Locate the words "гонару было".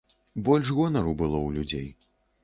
0.79-1.37